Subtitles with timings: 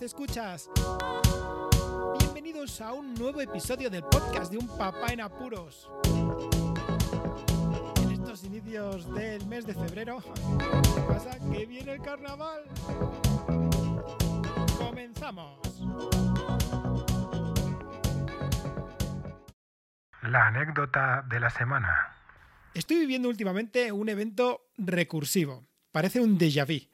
[0.00, 0.70] voz escuchas?
[2.18, 5.90] Bienvenidos a un nuevo episodio del podcast de un papá en apuros.
[8.02, 10.22] En estos inicios del mes de febrero,
[10.94, 11.38] ¿qué pasa?
[11.52, 12.64] Que viene el carnaval.
[14.78, 15.58] Comenzamos.
[20.22, 22.16] La anécdota de la semana.
[22.74, 25.66] Estoy viviendo últimamente un evento recursivo.
[25.92, 26.88] Parece un déjà vu.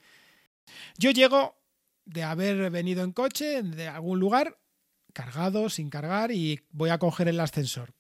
[0.99, 1.66] Yo llego
[2.07, 4.59] de haber venido en coche de algún lugar,
[5.13, 7.93] cargado, sin cargar, y voy a coger el ascensor.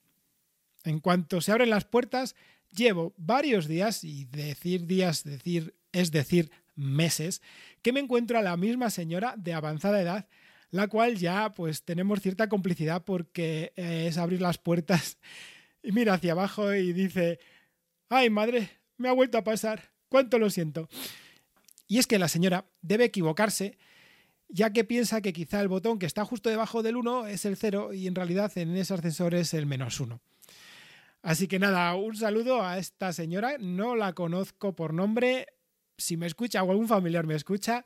[0.84, 2.34] En cuanto se abren las puertas,
[2.70, 7.42] llevo varios días, y decir días, decir, es decir, meses,
[7.82, 10.29] que me encuentro a la misma señora de avanzada edad,
[10.70, 15.18] la cual ya pues tenemos cierta complicidad porque eh, es abrir las puertas
[15.82, 17.38] y mira hacia abajo y dice,
[18.09, 20.88] ay madre, me ha vuelto a pasar, cuánto lo siento.
[21.87, 23.79] Y es que la señora debe equivocarse
[24.48, 27.57] ya que piensa que quizá el botón que está justo debajo del 1 es el
[27.57, 30.21] 0 y en realidad en ese ascensor es el menos 1.
[31.23, 35.48] Así que nada, un saludo a esta señora, no la conozco por nombre,
[35.98, 37.84] si me escucha o algún familiar me escucha,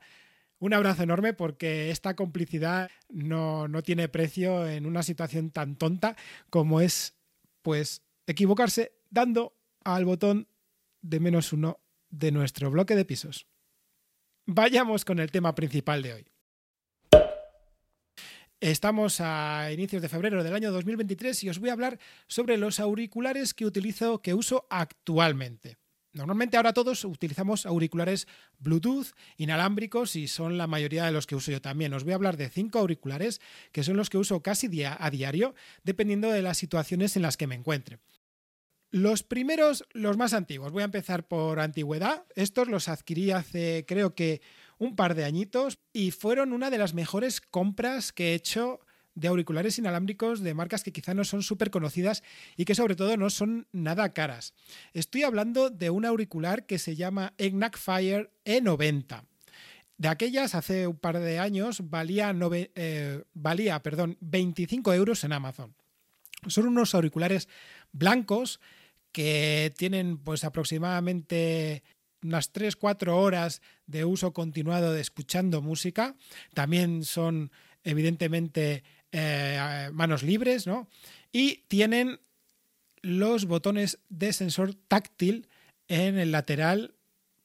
[0.59, 6.17] un abrazo enorme porque esta complicidad no, no tiene precio en una situación tan tonta
[6.51, 7.15] como es
[7.63, 9.55] pues equivocarse dando
[9.85, 10.49] al botón
[11.01, 13.47] de menos 1 de nuestro bloque de pisos.
[14.45, 16.30] Vayamos con el tema principal de hoy.
[18.61, 22.79] Estamos a inicios de febrero del año 2023 y os voy a hablar sobre los
[22.79, 25.79] auriculares que utilizo, que uso actualmente.
[26.13, 31.51] Normalmente ahora todos utilizamos auriculares Bluetooth inalámbricos y son la mayoría de los que uso
[31.51, 31.95] yo también.
[31.95, 33.41] Os voy a hablar de cinco auriculares
[33.73, 37.47] que son los que uso casi a diario, dependiendo de las situaciones en las que
[37.47, 37.99] me encuentre.
[38.91, 40.73] Los primeros, los más antiguos.
[40.73, 42.27] Voy a empezar por antigüedad.
[42.35, 44.43] Estos los adquirí hace creo que
[44.81, 48.81] un par de añitos y fueron una de las mejores compras que he hecho
[49.15, 52.23] de auriculares inalámbricos de marcas que quizá no son súper conocidas
[52.57, 54.55] y que sobre todo no son nada caras.
[54.95, 59.25] Estoy hablando de un auricular que se llama Egnac Fire E90.
[59.99, 65.75] De aquellas, hace un par de años, valía, eh, valía perdón, 25 euros en Amazon.
[66.47, 67.49] Son unos auriculares
[67.93, 68.61] blancos
[69.13, 71.83] que tienen pues aproximadamente
[72.23, 76.15] unas 3-4 horas de uso continuado de escuchando música.
[76.55, 77.51] También son
[77.85, 80.89] evidentemente eh, manos libres, ¿no?
[81.33, 82.21] Y tienen
[83.03, 85.49] los botones de sensor táctil
[85.89, 86.95] en el lateral,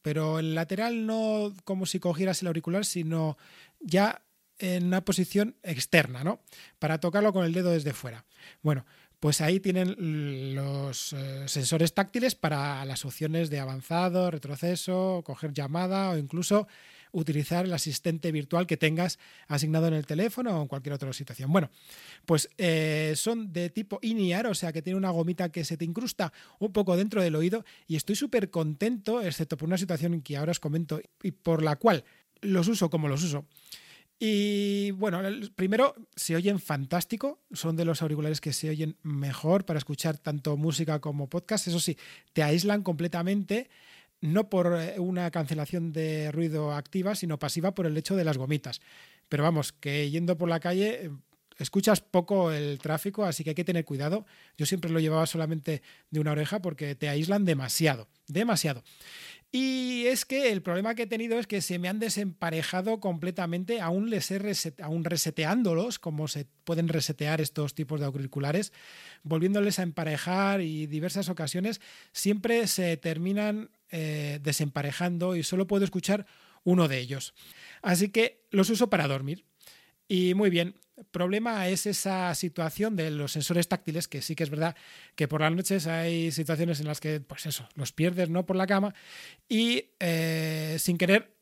[0.01, 3.37] pero el lateral no como si cogieras el auricular, sino
[3.79, 4.21] ya
[4.59, 6.41] en una posición externa, ¿no?
[6.79, 8.25] Para tocarlo con el dedo desde fuera.
[8.61, 8.85] Bueno,
[9.25, 16.11] pues ahí tienen los eh, sensores táctiles para las opciones de avanzado, retroceso, coger llamada
[16.11, 16.67] o incluso
[17.11, 21.51] utilizar el asistente virtual que tengas asignado en el teléfono o en cualquier otra situación.
[21.51, 21.71] Bueno,
[22.27, 25.85] pues eh, son de tipo INIAR, o sea que tiene una gomita que se te
[25.85, 30.37] incrusta un poco dentro del oído y estoy súper contento, excepto por una situación que
[30.37, 32.03] ahora os comento y por la cual
[32.41, 33.47] los uso como los uso.
[34.17, 35.19] Y bueno,
[35.55, 40.55] primero se oyen fantástico, son de los auriculares que se oyen mejor para escuchar tanto
[40.55, 41.67] música como podcast.
[41.67, 41.97] Eso sí,
[42.31, 43.69] te aíslan completamente,
[44.21, 48.37] no por eh, una cancelación de ruido activa, sino pasiva por el hecho de las
[48.37, 48.79] gomitas.
[49.27, 51.11] Pero vamos, que yendo por la calle eh,
[51.57, 54.25] escuchas poco el tráfico, así que hay que tener cuidado.
[54.57, 58.83] Yo siempre lo llevaba solamente de una oreja porque te aíslan demasiado, demasiado.
[59.51, 63.79] Y es que el problema que he tenido es que se me han desemparejado completamente,
[63.79, 64.41] aún les he
[64.81, 68.73] aún reseteándolos, como se pueden resetear estos tipos de auriculares,
[69.23, 71.79] volviéndoles a emparejar y diversas ocasiones,
[72.11, 76.25] siempre se terminan eh, desemparejando y solo puedo escuchar
[76.65, 77.33] uno de ellos.
[77.81, 79.45] Así que los uso para dormir.
[80.09, 80.75] Y muy bien,
[81.11, 84.75] problema es esa situación de los sensores táctiles, que sí que es verdad
[85.15, 88.45] que por las noches hay situaciones en las que, pues eso, los pierdes ¿no?
[88.45, 88.93] por la cama
[89.49, 91.35] y eh, sin querer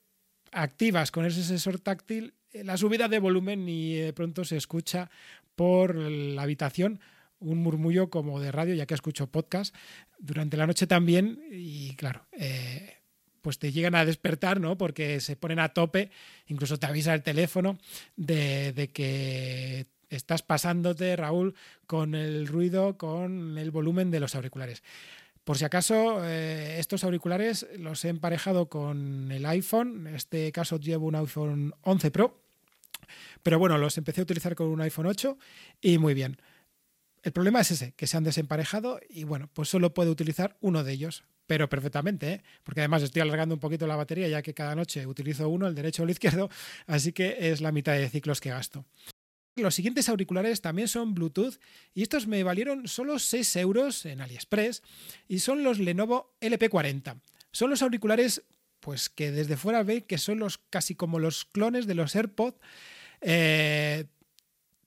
[0.52, 5.10] activas con ese sensor táctil eh, la subida de volumen y de pronto se escucha
[5.56, 7.00] por la habitación
[7.40, 9.76] un murmullo como de radio, ya que escucho podcast
[10.18, 13.03] durante la noche también y claro, eh,
[13.44, 14.78] pues te llegan a despertar, ¿no?
[14.78, 16.10] Porque se ponen a tope,
[16.48, 17.78] incluso te avisa el teléfono
[18.16, 21.54] de, que estás pasándote, Raúl,
[21.86, 24.82] con el ruido, con el volumen de los auriculares.
[25.44, 30.80] Por si acaso, eh, estos auriculares los he emparejado con el iPhone, en este caso
[30.80, 32.40] llevo un iPhone 11 Pro,
[33.44, 35.38] pero bueno, los empecé a utilizar con un iPhone 8
[35.82, 36.38] y muy bien.
[37.24, 40.84] El problema es ese, que se han desemparejado y bueno, pues solo puedo utilizar uno
[40.84, 42.44] de ellos, pero perfectamente, ¿eh?
[42.64, 45.74] porque además estoy alargando un poquito la batería ya que cada noche utilizo uno, el
[45.74, 46.50] derecho o el izquierdo,
[46.86, 48.86] así que es la mitad de ciclos que gasto.
[49.56, 51.60] Los siguientes auriculares también son Bluetooth
[51.94, 54.82] y estos me valieron solo 6 euros en AliExpress
[55.28, 57.22] y son los Lenovo LP40.
[57.52, 58.44] Son los auriculares
[58.80, 62.58] pues que desde fuera ve que son los casi como los clones de los AirPods
[63.22, 64.06] eh,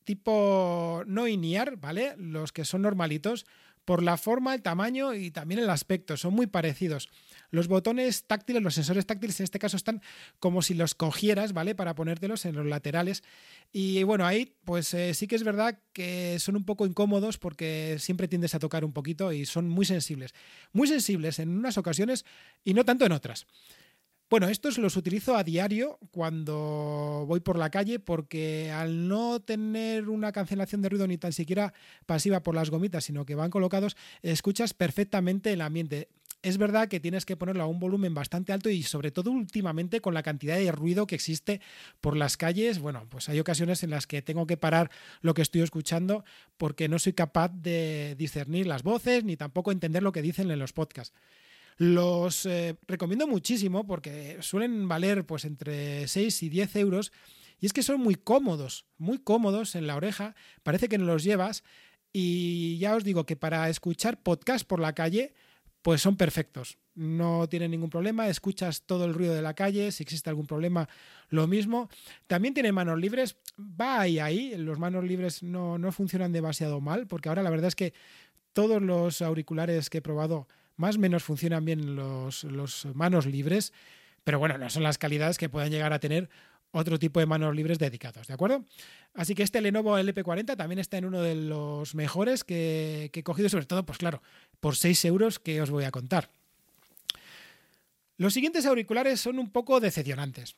[0.06, 2.14] tipo no INIAR, ¿vale?
[2.16, 3.44] Los que son normalitos
[3.84, 7.08] por la forma, el tamaño y también el aspecto, son muy parecidos.
[7.50, 10.02] Los botones táctiles, los sensores táctiles en este caso están
[10.40, 11.76] como si los cogieras, ¿vale?
[11.76, 13.22] Para ponértelos en los laterales.
[13.72, 17.96] Y bueno, ahí pues eh, sí que es verdad que son un poco incómodos porque
[18.00, 20.34] siempre tiendes a tocar un poquito y son muy sensibles.
[20.72, 22.24] Muy sensibles en unas ocasiones
[22.64, 23.46] y no tanto en otras.
[24.28, 30.08] Bueno, estos los utilizo a diario cuando voy por la calle porque al no tener
[30.08, 31.72] una cancelación de ruido ni tan siquiera
[32.06, 36.08] pasiva por las gomitas, sino que van colocados, escuchas perfectamente el ambiente
[36.42, 40.00] es verdad que tienes que ponerlo a un volumen bastante alto y sobre todo últimamente
[40.00, 41.60] con la cantidad de ruido que existe
[42.00, 44.90] por las calles, bueno, pues hay ocasiones en las que tengo que parar
[45.22, 46.24] lo que estoy escuchando
[46.56, 50.58] porque no soy capaz de discernir las voces ni tampoco entender lo que dicen en
[50.58, 51.14] los podcasts.
[51.76, 57.12] Los eh, recomiendo muchísimo porque suelen valer pues entre 6 y 10 euros
[57.60, 61.22] y es que son muy cómodos, muy cómodos en la oreja, parece que no los
[61.22, 61.64] llevas
[62.12, 65.34] y ya os digo que para escuchar podcast por la calle
[65.82, 66.78] pues son perfectos.
[66.96, 70.88] No tienen ningún problema, escuchas todo el ruido de la calle, si existe algún problema,
[71.28, 71.88] lo mismo.
[72.26, 77.06] También tiene manos libres, va ahí, ahí, los manos libres no, no funcionan demasiado mal,
[77.06, 77.94] porque ahora la verdad es que
[78.52, 83.72] todos los auriculares que he probado más o menos funcionan bien los, los manos libres,
[84.24, 86.28] pero bueno, no son las calidades que puedan llegar a tener
[86.72, 88.64] otro tipo de manos libres dedicados, ¿de acuerdo?
[89.14, 93.48] Así que este Lenovo LP40 también está en uno de los mejores que, he cogido,
[93.48, 94.22] sobre todo, pues claro,
[94.60, 96.28] por 6 euros que os voy a contar.
[98.18, 100.56] Los siguientes auriculares son un poco decepcionantes.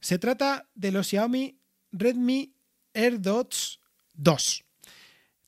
[0.00, 1.56] Se trata de los Xiaomi
[1.92, 2.52] Redmi
[2.94, 3.80] AirDots
[4.14, 4.64] 2.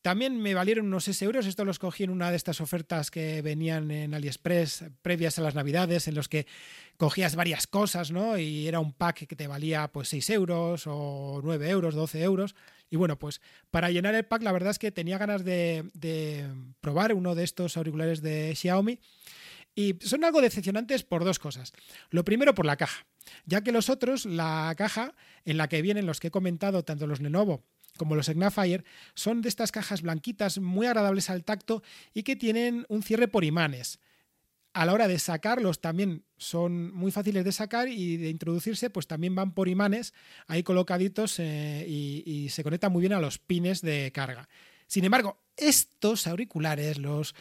[0.05, 1.47] También me valieron unos 6 euros.
[1.47, 5.55] Esto los cogí en una de estas ofertas que venían en AliExpress previas a las
[5.55, 6.47] Navidades, en los que
[6.99, 8.37] cogías varias cosas, ¿no?
[8.37, 12.55] Y era un pack que te valía pues 6 euros o 9 euros, 12 euros.
[12.91, 13.41] Y bueno, pues
[13.71, 16.51] para llenar el pack, la verdad es que tenía ganas de, de
[16.83, 19.01] probar uno de estos auriculares de Xiaomi.
[19.75, 21.73] Y son algo decepcionantes por dos cosas.
[22.11, 23.07] Lo primero, por la caja,
[23.47, 25.15] ya que los otros, la caja
[25.47, 27.65] en la que vienen los que he comentado, tanto los Lenovo
[27.97, 31.83] como los Ignafire, son de estas cajas blanquitas muy agradables al tacto
[32.13, 34.01] y que tienen un cierre por imanes.
[34.73, 39.07] A la hora de sacarlos también son muy fáciles de sacar y de introducirse, pues
[39.07, 40.13] también van por imanes
[40.49, 44.49] ahí colocaditos eh, y, se conectan muy bien a los pines de carga.
[44.89, 47.37] Sin embargo, estos auriculares, los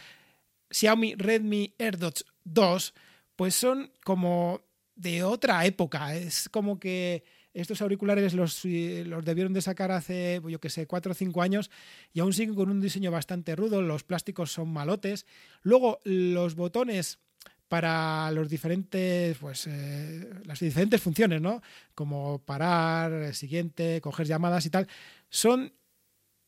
[0.70, 2.94] Xiaomi Redmi AirDots 2,
[3.34, 4.60] pues son como
[4.94, 6.14] de otra época.
[6.14, 7.24] Es como que
[7.54, 11.40] estos auriculares los, eh, los debieron de sacar hace, yo que sé, 4 o 5
[11.40, 11.70] años
[12.12, 15.24] y aún siguen con un diseño bastante rudo, los plásticos son malotes.
[15.62, 17.20] Luego los botones
[17.68, 21.62] para los diferentes, pues, eh, las diferentes funciones, ¿no?
[21.94, 24.86] Como parar, siguiente, coger llamadas y tal,
[25.28, 25.72] son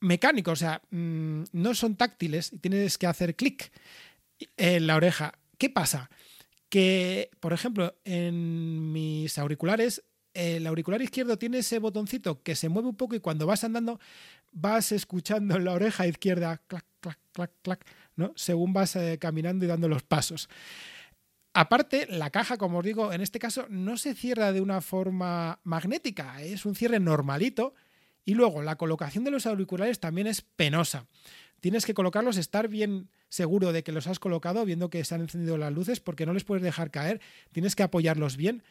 [0.01, 3.73] mecánicos, o sea, mm, no son táctiles y tienes que hacer clic
[4.57, 5.33] en la oreja.
[5.59, 6.11] ¿Qué pasa?
[6.69, 10.05] Que, por ejemplo, en mis auriculares
[10.37, 13.99] el auricular izquierdo tiene ese botoncito que se mueve un poco y cuando vas andando
[14.53, 18.33] vas escuchando en la oreja izquierda clac, clac, clac, clac, ¿no?
[18.37, 20.49] Según vas eh, caminando y dando los pasos.
[21.59, 25.59] Aparte, la caja, como os digo, en este caso no se cierra de una forma
[25.65, 27.75] magnética, es un cierre normalito.
[28.27, 31.07] Y luego, la colocación de los auriculares también es penosa.
[31.61, 35.23] Tienes que colocarlos, estar bien seguro de que los has colocado, viendo que se han
[35.23, 37.21] encendido las luces, porque no les puedes dejar caer.
[37.53, 38.63] Tienes que apoyarlos bien.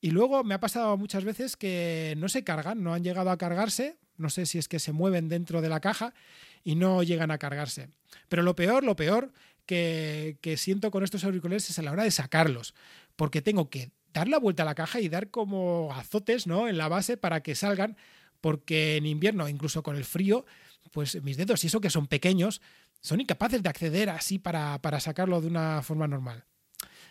[0.00, 3.38] Y luego me ha pasado muchas veces que no se cargan, no han llegado a
[3.38, 6.14] cargarse, no sé si es que se mueven dentro de la caja
[6.62, 7.88] y no llegan a cargarse.
[8.28, 9.32] Pero lo peor, lo peor
[9.66, 12.74] que, siento con estos auriculares es a la hora de sacarlos,
[13.16, 16.68] porque tengo que dar la vuelta a la caja y dar como azotes ¿no?
[16.68, 17.96] en la base para que salgan,
[18.40, 20.46] porque en invierno, incluso con el frío,
[20.92, 22.62] pues mis dedos, y eso que son pequeños,
[23.00, 26.44] son incapaces de acceder así para, para sacarlo de una forma normal.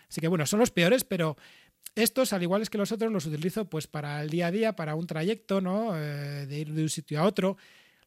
[0.10, 1.38] Así que bueno, son los peores, pero
[1.96, 4.96] estos, al igual que los otros, los utilizo pues para el día a día, para
[4.96, 5.98] un trayecto, ¿no?
[5.98, 7.58] Eh, de ir de un sitio a otro.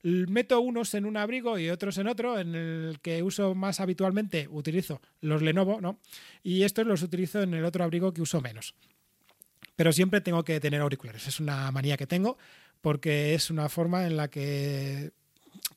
[0.03, 4.49] Meto unos en un abrigo y otros en otro, en el que uso más habitualmente,
[4.49, 5.99] utilizo los Lenovo, ¿no?
[6.43, 8.75] Y estos los utilizo en el otro abrigo que uso menos.
[9.77, 12.39] Pero siempre tengo que tener auriculares, es una manía que tengo,
[12.81, 15.11] porque es una forma en la que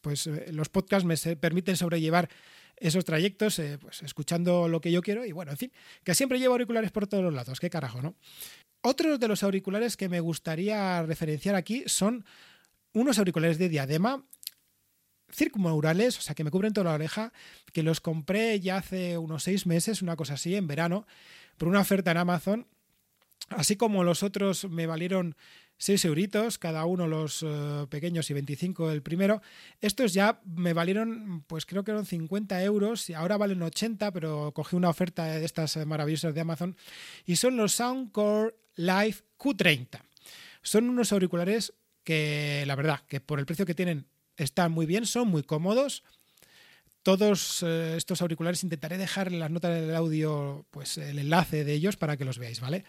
[0.02, 2.30] pues eh, los podcasts me permiten sobrellevar
[2.84, 5.72] esos trayectos, eh, pues escuchando lo que yo quiero y bueno, en fin,
[6.04, 8.16] que siempre llevo auriculares por todos los lados, qué carajo, ¿no?
[8.82, 12.25] Otros de los auriculares que me gustaría referenciar aquí son
[12.92, 14.25] unos auriculares de diadema
[15.32, 17.34] circunmaurales, o sea, que me cubren toda la oreja,
[17.72, 21.08] que los compré ya hace unos seis meses, una cosa así, en verano,
[21.58, 22.68] por una oferta en Amazon.
[23.50, 25.36] Así como los otros me valieron
[25.84, 29.42] 6 euritos, cada uno los eh, pequeños y 25 el primero.
[29.82, 34.54] Estos ya me valieron, pues creo que eran 50 euros y ahora valen 80, pero
[34.54, 36.78] cogí una oferta de estas maravillosas de Amazon
[37.25, 40.00] y son los Soundcore Live Q30.
[40.62, 41.74] Son unos auriculares
[42.06, 46.06] que la verdad que por el precio que tienen están muy bien, son muy cómodos.
[47.02, 51.74] Todos eh, estos auriculares intentaré dejar en las notas del audio pues el enlace de
[51.74, 52.86] ellos para que los veáis, ¿vale?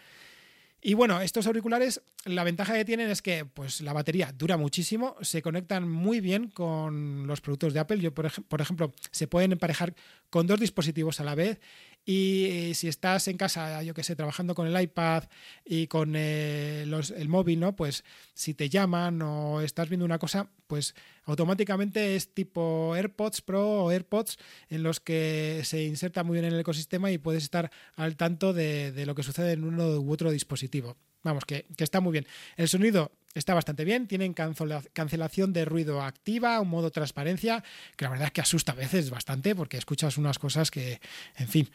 [0.87, 5.15] Y bueno, estos auriculares, la ventaja que tienen es que pues, la batería dura muchísimo,
[5.21, 7.97] se conectan muy bien con los productos de Apple.
[7.97, 9.95] Yo, por, por ejemplo, se pueden emparejar
[10.29, 11.59] con dos dispositivos a la vez
[12.05, 15.23] y si estás en casa, yo que sé, trabajando con el iPad
[15.65, 17.75] y con eh, el móvil, ¿no?
[17.75, 18.03] Pues
[18.35, 20.93] si te llaman o estás viendo una cosa, pues
[21.25, 24.37] automáticamente es tipo AirPods Pro o AirPods
[24.69, 28.53] en los que se inserta muy bien en el ecosistema y puedes estar al tanto
[28.53, 30.95] de, de lo que sucede en uno u otro dispositivo.
[31.25, 32.27] Vamos, que, está muy bien.
[32.55, 37.63] El sonido está bastante bien, tienen cancelación de ruido activa, un modo transparencia,
[37.97, 41.01] que la verdad es que asusta a veces bastante porque escuchas unas cosas que,
[41.37, 41.71] en fin,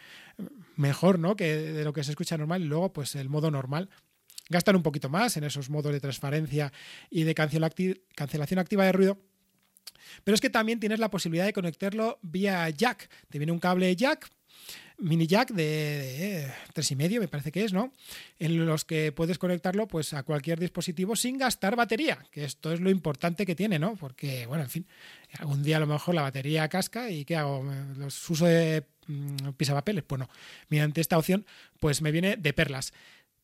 [0.77, 1.35] mejor, ¿no?
[1.35, 3.91] Que de lo que se escucha normal y luego pues el modo normal.
[4.49, 6.73] Gastan un poquito más en esos modos de transparencia
[7.11, 9.19] y de cancelación activa de ruido.
[10.25, 13.09] Pero es que también tienes la posibilidad de conectarlo vía jack.
[13.29, 14.31] Te viene un cable jack
[15.01, 17.93] mini jack de, tres y medio, me parece que es, ¿no?
[18.39, 22.81] En los que puedes conectarlo pues a cualquier dispositivo sin gastar batería, que esto es
[22.81, 23.97] lo importante que tiene, ¿no?
[23.97, 24.87] Porque, bueno, en fin,
[25.39, 27.65] algún día a lo mejor la batería casca y ¿qué hago?
[27.97, 30.05] ¿Los uso de mm, pisapapeles?
[30.07, 30.29] Bueno,
[30.69, 31.47] mediante esta opción
[31.79, 32.93] pues me viene de perlas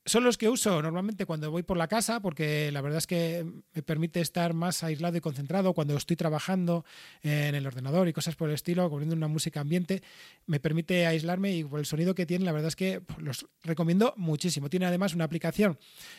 [0.07, 3.45] son los que uso normalmente cuando voy por la casa, porque la verdad es que
[3.75, 6.85] me permite estar más aislado y concentrado cuando estoy trabajando
[7.23, 10.03] en el ordenador y cosas por el estilo, poniendo una música ambiente,
[10.47, 14.15] me permite aislarme y por el sonido que tiene, la verdad es que los recomiendo
[14.17, 14.71] muchísimo.
[14.71, 15.77] Tiene además una aplicación,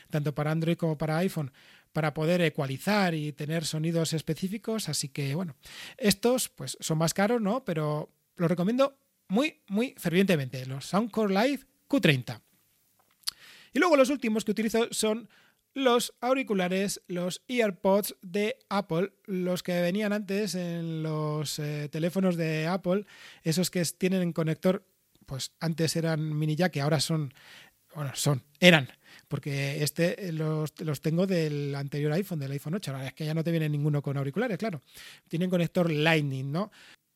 [0.09, 1.51] tanto para Android como para iPhone,
[1.93, 5.55] para poder ecualizar y tener sonidos específicos, así que bueno,
[5.97, 7.63] estos pues son más caros, ¿no?
[7.63, 12.41] Pero los recomiendo muy, muy fervientemente, los Soundcore Live Q30.
[13.73, 15.29] Y luego los últimos que utilizo son
[15.77, 22.65] los auriculares, los EarPods de Apple, los que venían antes en los eh, teléfonos de
[22.65, 23.05] Apple,
[23.43, 24.83] esos que tienen en conector,
[25.27, 27.31] pues antes eran mini jack ahora son,
[27.93, 28.89] bueno, son, eran,
[29.27, 33.35] porque este los, los, tengo del anterior iPhone, del iPhone 8, ahora es que ya
[33.35, 34.81] no te viene ninguno con auriculares, claro,
[35.27, 36.71] tienen conector Lightning, ¿no?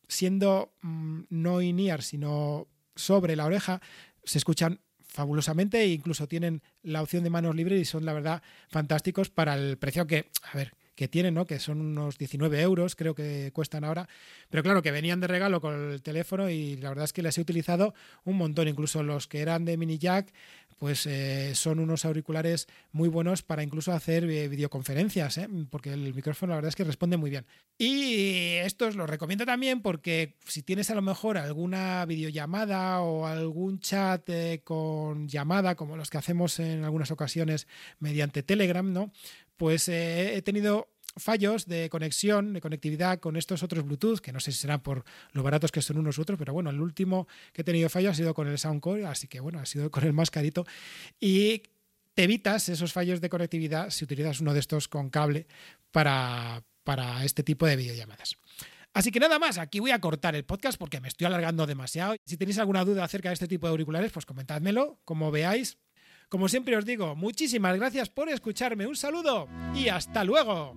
[0.06, 3.80] Siendo mm, no in-ear, sino sobre la oreja,
[4.22, 4.80] se escuchan
[5.12, 9.54] fabulosamente e incluso tienen la opción de manos libres y son la verdad fantásticos para
[9.54, 11.46] el precio que, a ver, que tienen, ¿no?
[11.46, 14.08] Que son unos 19 euros, creo que cuestan ahora.
[14.50, 17.38] Pero claro, que venían de regalo con el teléfono y la verdad es que les
[17.38, 17.94] he utilizado
[18.24, 18.68] un montón.
[18.68, 20.32] Incluso los que eran de mini jack,
[20.82, 25.48] pues eh, son unos auriculares muy buenos para incluso hacer eh, videoconferencias, ¿eh?
[25.70, 27.46] porque el micrófono la verdad es que responde muy bien.
[27.78, 33.78] Y estos los recomiendo también porque si tienes a lo mejor alguna videollamada o algún
[33.78, 34.28] chat
[34.64, 37.68] con llamada, como los que hacemos en algunas ocasiones
[38.00, 39.12] mediante Telegram, ¿no?
[39.62, 44.50] Pues he tenido fallos de conexión, de conectividad con estos otros Bluetooth, que no sé
[44.50, 47.60] si serán por lo baratos que son unos u otros, pero bueno, el último que
[47.60, 50.12] he tenido fallo ha sido con el Soundcore, así que bueno, ha sido con el
[50.12, 50.66] más carito.
[51.20, 51.62] Y
[52.12, 55.46] te evitas esos fallos de conectividad si utilizas uno de estos con cable
[55.92, 58.36] para, para este tipo de videollamadas.
[58.94, 62.16] Así que nada más, aquí voy a cortar el podcast porque me estoy alargando demasiado.
[62.26, 65.78] Si tenéis alguna duda acerca de este tipo de auriculares, pues comentádmelo, como veáis.
[66.28, 70.74] Como siempre os digo, muchísimas gracias por escucharme, un saludo y hasta luego.